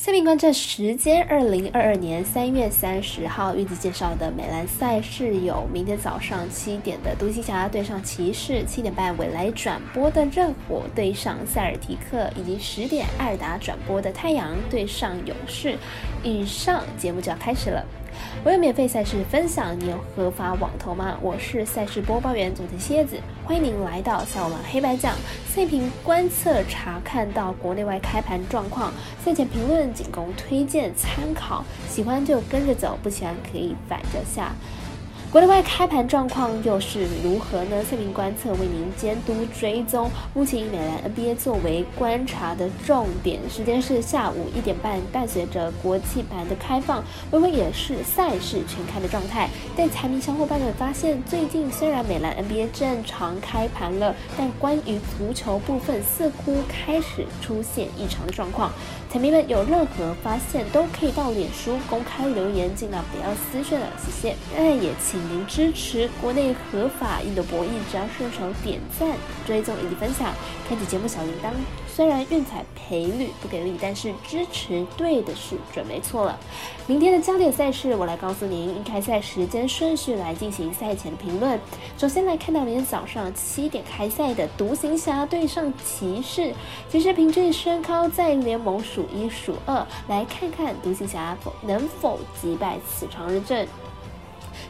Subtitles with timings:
[0.00, 15.76] 下面观战时间，二零二二年三月三十号，预计介绍的美兰赛事有：明天早上七点的独行侠对上骑士，七点半未来转播的热火对上塞尔提克，以及十点艾尔达转播的太阳对上勇士。
[16.22, 17.84] 以上节目就要开始了。
[18.44, 21.16] 我有免费赛事分享，你有合法网投吗？
[21.20, 25.14] 我是赛事播报员总裁蝎子，欢迎您来到小王黑白讲
[25.46, 28.92] 赛评观测，查看到国内外开盘状况，
[29.24, 34.52] 赛前评论仅供推荐参考，喜欢就跟着走，不喜欢可以反着下。
[35.30, 37.84] 国内外开盘状况又是如何呢？
[37.84, 40.10] 赛评观测为您监督追踪。
[40.34, 45.00] 目前以美兰 NBA 作为观察的重点，时间是下午一点半。
[45.12, 49.48] 伴随着国际盘的开放，微微也是赛事全开的状态。
[49.76, 58.72] 但财迷小伙伴们发现，最近虽然美兰 NBA 正常开盘了，但关于足球部分似乎开始出现异常的状况。
[59.08, 64.34] 彩迷们有任何发现，都可以到脸书公开留言，尽量不要私讯了，谢谢。
[64.56, 65.19] 那也请。
[65.28, 70.32] 您支持国内合法印度博弈，只要顺手点赞、追踪以及分享，
[70.68, 71.50] 开启节目小铃铛。
[71.92, 76.38] 虽然运彩赔率不给力，但是支持对的是准没错了。
[76.86, 81.60] 明天的焦点赛事，我来告诉您以开赛时间顺序来进行赛前评论。
[81.98, 86.54] 首先来看到明天早上七点开赛的独行侠对上骑士，
[86.88, 93.68] 骑士凭借身高在联盟数一数二，来看看独行侠否能否击败此长日阵。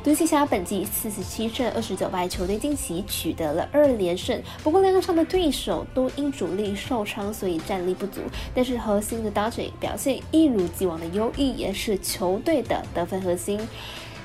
[0.02, 4.42] 独行侠本季四十七胜二十九败，球队近期取得了二连胜。
[4.64, 8.22] 不过，两场的对手都因主力受伤，所以战力不足。
[8.54, 13.60] 但是，核心的 Dodge 表现一如既往的优异，也是球队的得分核心。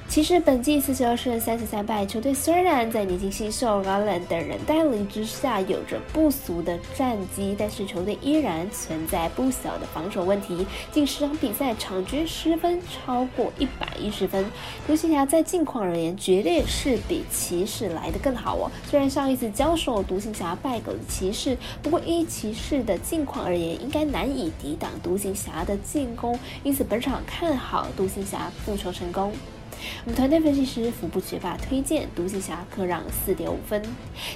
[0.07, 10.65] 其实本季四十二胜三十三败，球队虽然在年轻新秀 galen 等人带领之下有着不俗的战绩，但是球队依然存在不小的防守问题。
[10.89, 14.45] 近十场比赛场均失分超过一百一十分。
[14.87, 18.71] 独行侠在近况而言，绝对是比骑士来的更好哦。
[18.89, 26.39] 虽然上一次交手独行侠败给了骑士，不过依骑士的近况而言，应该难以抵挡独行侠的进攻。
[26.63, 29.33] 因此本场看好独行侠复仇成功。
[30.06, 33.81] 我们团队分析师福布学霸推荐独行侠客让四点五分。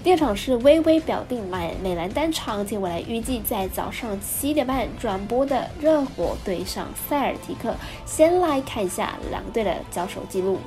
[0.04, 7.76] 第二场是微微表定买美兰单场，接下来预计在早上七点半转播的热火对上塞尔提克。
[8.06, 10.58] 先来看一下两队的交手记录。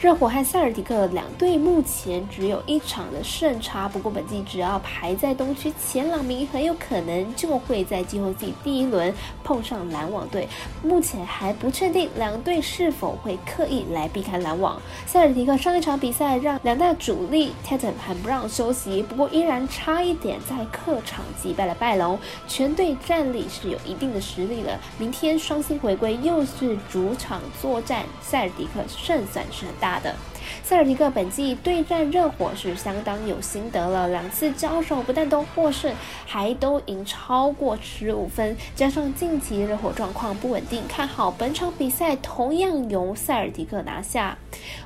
[0.00, 9.14] 热火和塞尔提克两队目前只有一场的胜差，不过本季只要排在东区前两名，很有可能就会在季后赛第一轮
[9.44, 10.48] 碰上篮网队。
[10.82, 14.80] 目前还不确定两队是否会刻意来避开篮网。
[15.06, 24.78] 塞尔提克上一场比赛让两大主力 Tatum 和 Brown 休息，不过依然差一点在客场击败了拜龙，全队战力是有一定的实力了。
[24.98, 29.98] 明天双星回归，又是主场作战，塞尔提克胜算是很大。
[30.00, 30.14] 的
[30.62, 35.94] 塞尔提克本季对战热火是相当有心得了，两次交手不但都获胜，
[36.26, 38.56] 还都赢超过十五分。
[38.74, 44.38] 加上近期热火状况不稳定，看好本场比赛同样由塞尔提克拿下。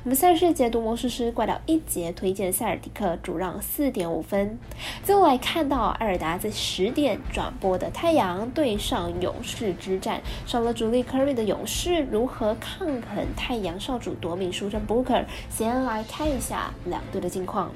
[0.03, 4.57] 我们赛事解读魔术师怪盗一节推荐塞尔提克主让四点五分。
[5.03, 15.25] 最后来看到艾尔达在十点转播的太阳对上勇士之战，少了主力 Curry 的勇士如何抗衡太阳少主夺命书生 Booker？
[15.57, 17.71] 先来看一下两队的近况。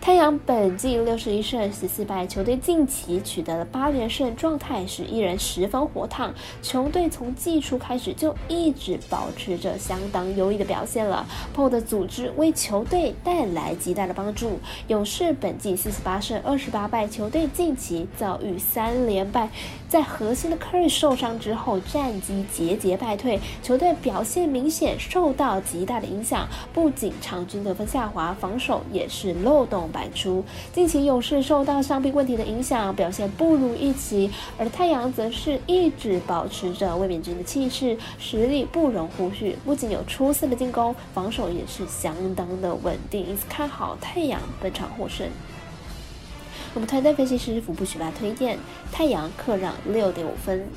[0.00, 6.32] 太阳本季六十一胜十四败，球队近期取得了八连胜，状态是依然十分火烫。
[6.62, 11.26] 球队从季初开始就一直保持着相当优异的表现了。
[11.54, 14.58] PO 的组织为球队带来极大的帮助。
[14.86, 19.50] 勇士本季四十八胜二十八败，球队近期遭遇三连败，
[19.88, 26.48] 在核心的 Curry 受伤之后，战绩节节败退，球队表现明显受到极大的影响。
[26.72, 29.57] 不仅场均得分下滑，防守也是漏。
[29.58, 39.56] 漏洞百出，近期勇士受到伤病问题的影响，表现不如预期；而太阳则是一直保持着卫冕军的气势，实力不容忽视。
[39.64, 45.26] 不仅有出色的进攻，防守也是相当的稳定，因此看好太阳本场获胜。
[46.74, 48.56] 我们团队分析师福布许巴推荐
[48.92, 50.68] 太阳客让六点五分。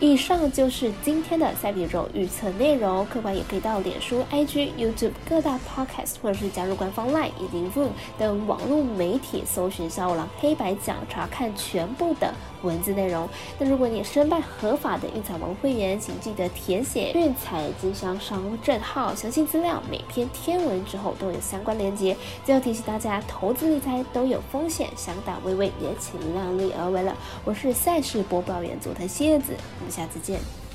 [0.00, 12.32] 以上就是今天的赛比周预测内容，客官也可以到脸书、IG、YouTube 各大 Podcast，或者是加入官方 Line 以及 Room 等网络媒体，搜寻“小五郎黑白讲”，查看全部的
[12.62, 13.28] 文字内容。
[13.58, 22.16] 那如果你申办合法的运彩王会员，请记得填写运彩经销商证号，详细资料每篇天文之后都有相关连接。
[22.44, 27.16] 最后提醒大家，投资理财都有风险，想打微微也请量力而为了。
[27.44, 29.54] 我是赛事播报员佐藤蝎子。
[29.80, 30.65] 我们下次见。